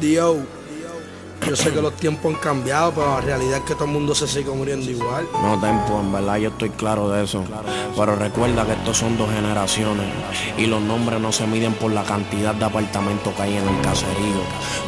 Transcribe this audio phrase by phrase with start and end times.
[0.00, 0.59] the old.
[1.46, 4.14] Yo sé que los tiempos han cambiado, pero la realidad es que todo el mundo
[4.14, 5.26] se sigue muriendo igual.
[5.42, 7.44] No, Tempo, en verdad yo estoy claro de eso.
[7.96, 10.06] Pero recuerda que estos son dos generaciones
[10.56, 13.80] y los nombres no se miden por la cantidad de apartamentos que hay en el
[13.80, 14.42] caserío.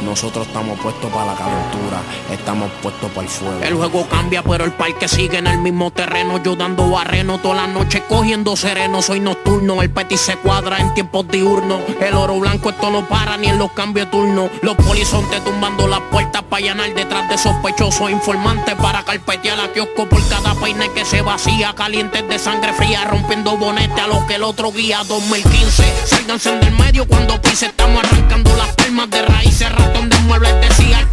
[0.05, 3.63] Nosotros estamos puestos para la calentura, estamos puestos para el fuego.
[3.63, 6.43] El juego cambia, pero el parque sigue en el mismo terreno.
[6.43, 9.03] Yo dando barreno toda la noche cogiendo sereno.
[9.03, 11.81] Soy nocturno, el petit se cuadra en tiempos diurnos.
[12.01, 14.51] El oro blanco esto no para ni en los cambios de turno.
[14.63, 20.09] Los polizontes tumbando las puertas para llenar detrás de sospechosos informantes para carpetear a kiosco
[20.09, 21.75] por cada peine que se vacía.
[21.75, 26.07] Calientes de sangre fría, rompiendo bonete a lo que el otro guía 2015.
[26.07, 31.09] Sálganse del medio cuando pise, estamos arrancando las palmas de raíces, ratón de muebles decía.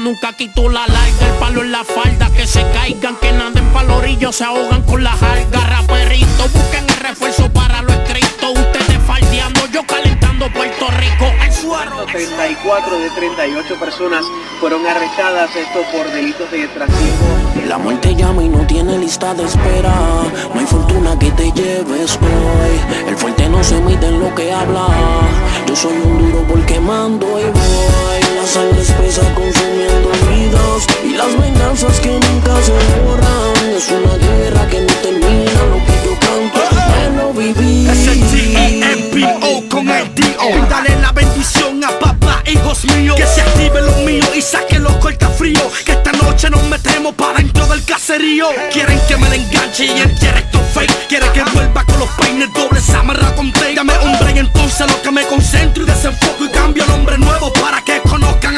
[0.00, 3.90] Nunca quito la larga, el palo en la falda, que se caigan, que naden pa'l
[3.90, 5.68] orillo, se ahogan con las algas.
[5.68, 8.52] Raperito, busquen el refuerzo para lo escrito.
[8.52, 11.26] Ustedes faldeando, yo calentando Puerto Rico.
[11.44, 12.06] El suero.
[12.10, 14.24] 34 de 38 personas
[14.60, 17.42] fueron arrestadas, esto por delitos de trasiego.
[17.68, 19.94] La muerte llama y no tiene lista de espera.
[20.54, 23.08] No hay fortuna que te lleves hoy.
[23.08, 24.86] El fuerte no se mide en lo que habla.
[25.66, 27.71] Yo soy un duro porque mando y voy.
[28.52, 30.86] Consumiendo vidas.
[31.02, 33.74] Y las venganzas que nunca se borran.
[33.74, 35.52] Es una guerra que no termina.
[35.70, 36.60] Lo que yo canto,
[37.16, 37.88] lo viví.
[37.88, 43.92] S-T-E-M-P-O con el D-O Dale la bendición a papá, hijos míos Que se active lo
[43.98, 49.00] mío y saque los cortafríos Que esta noche nos metemos para dentro del caserío Quieren
[49.08, 52.88] que me la enganche y entierre esto fake Quieren que vuelva con los peines dobles
[52.90, 56.86] amarra con tape Dame hombre y entonces lo que me concentro y desenfoco Y cambio
[56.86, 57.91] nombre nuevo para que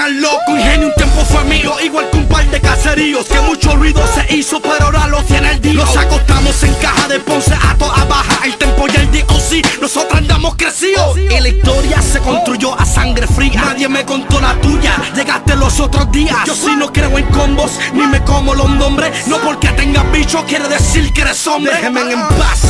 [0.05, 3.75] al loco Ingenio un tiempo fue mío, igual que un par de caseríos Que mucho
[3.77, 7.55] ruido se hizo pero ahora lo tiene el día Los acostamos en caja de Ponce
[7.55, 11.17] a toda baja El tempo y el DOC, nosotros andamos crecidos.
[11.17, 15.81] Y la historia se construyó a sangre fría Nadie me contó la tuya, llegaste los
[15.81, 16.37] otros días.
[16.47, 20.45] Yo sí no creo en combos, ni me como los nombres No porque tengas bicho
[20.47, 21.73] quiere decir que eres hombre.
[21.75, 22.63] Déjenme en paz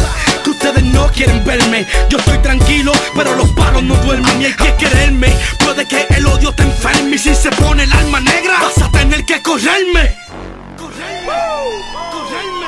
[0.44, 0.94] que ustedes no
[1.25, 5.87] quieren verme Yo estoy tranquilo, pero los palos no duermen Y hay que quererme, puede
[5.87, 9.25] que el odio te enferme Y si se pone el alma negra, vas a tener
[9.25, 10.17] que correrme
[10.77, 11.33] Correrme,
[12.12, 12.67] correrme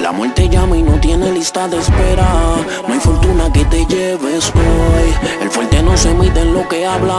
[0.00, 2.28] La muerte llama y no tiene lista de espera.
[2.86, 5.14] No hay fortuna que te lleves hoy.
[5.42, 7.18] El fuerte no se mide en lo que habla.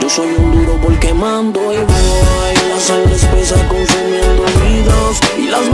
[0.00, 2.54] Yo soy un duro porque mando y voy.
[2.68, 5.20] La sangre espesa consumiendo vidas.
[5.36, 5.65] Y las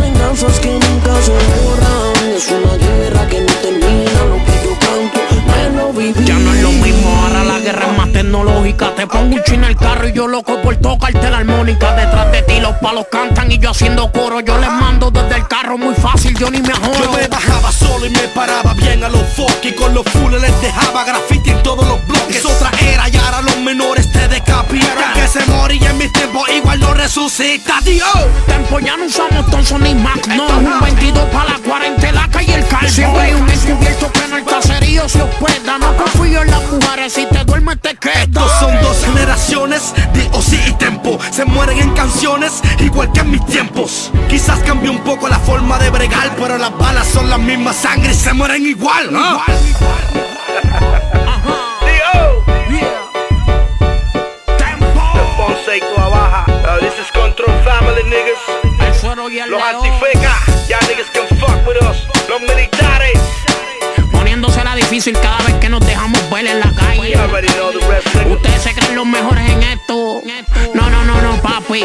[9.21, 11.95] un chino en el carro y yo loco por tocarte la armónica.
[11.95, 14.41] Detrás de ti los palos cantan y yo haciendo coro.
[14.41, 17.13] Yo les mando desde el carro muy fácil, yo ni me Yo ajoro.
[17.13, 20.61] me bajaba solo y me paraba bien a los folk Y con los full les
[20.61, 25.15] dejaba graffiti en todos los bloques Es otra era y ahora los menores te decapitan
[25.15, 28.09] Que se moría en mis tiempos igual no resucita Dios
[28.47, 30.47] Tempo ya no usamos Thompson ni Mac, no.
[30.47, 32.89] Es un 22 para la cuarentena y el calvo.
[32.89, 35.79] Siempre hay un encubierto que en el caserío se hospeda.
[35.79, 37.97] No confío en las mujeres, si te duermes te
[39.73, 44.59] generaciones de Osi y Tempo Se mueren en canciones igual que en mis tiempos Quizás
[44.61, 48.15] cambió un poco la forma de bregar Pero las balas son la misma sangre y
[48.15, 49.45] se mueren igual ¿ah?
[55.37, 56.45] Ponce y toda baja.
[56.79, 58.87] This is Control Family, niggas.
[58.87, 59.77] El suero y el Los león.
[59.77, 62.07] antifecas, ya niggas can fuck with us.
[62.29, 63.19] Los militares,
[64.13, 67.17] Poniéndosela difícil cada vez que nos dejamos ver en la calle.
[69.03, 70.23] Los mejores en esto.
[70.75, 71.83] No, no, no, no, papi.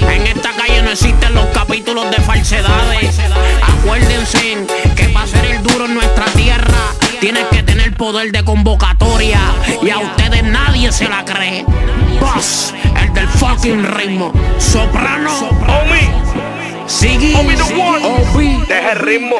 [0.00, 3.20] En esta calle no existen los capítulos de falsedades.
[3.62, 4.64] Acuérdense
[4.96, 9.40] que para ser el duro en nuestra tierra tienes que tener poder de convocatoria.
[9.82, 11.66] Y a ustedes nadie se la cree.
[12.20, 14.32] Boss, el del fucking ritmo.
[14.58, 16.10] Soprano, Homie,
[16.86, 18.06] Siggy, homie the one.
[18.06, 18.64] Obi.
[18.66, 19.36] Deja el ritmo.